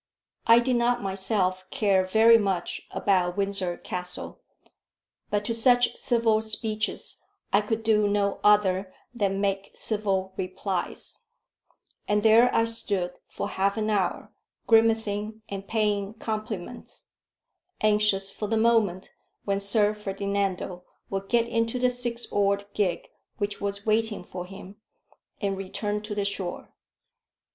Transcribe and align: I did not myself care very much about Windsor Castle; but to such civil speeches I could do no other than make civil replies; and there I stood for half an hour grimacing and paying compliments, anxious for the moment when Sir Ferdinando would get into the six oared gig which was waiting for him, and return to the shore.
I 0.47 0.57
did 0.57 0.77
not 0.77 1.03
myself 1.03 1.69
care 1.69 2.03
very 2.07 2.39
much 2.39 2.81
about 2.89 3.37
Windsor 3.37 3.77
Castle; 3.77 4.41
but 5.29 5.45
to 5.45 5.53
such 5.53 5.95
civil 5.95 6.41
speeches 6.41 7.19
I 7.53 7.61
could 7.61 7.83
do 7.83 8.07
no 8.07 8.39
other 8.43 8.91
than 9.13 9.39
make 9.39 9.69
civil 9.75 10.33
replies; 10.37 11.19
and 12.07 12.23
there 12.23 12.51
I 12.51 12.65
stood 12.65 13.19
for 13.27 13.47
half 13.49 13.77
an 13.77 13.91
hour 13.91 14.31
grimacing 14.65 15.43
and 15.49 15.67
paying 15.67 16.15
compliments, 16.15 17.05
anxious 17.81 18.31
for 18.31 18.47
the 18.47 18.57
moment 18.57 19.11
when 19.45 19.59
Sir 19.59 19.93
Ferdinando 19.93 20.83
would 21.11 21.29
get 21.29 21.47
into 21.47 21.77
the 21.77 21.91
six 21.91 22.25
oared 22.31 22.63
gig 22.73 23.07
which 23.37 23.61
was 23.61 23.85
waiting 23.85 24.23
for 24.23 24.47
him, 24.47 24.77
and 25.41 25.55
return 25.55 26.01
to 26.01 26.15
the 26.15 26.25
shore. 26.25 26.73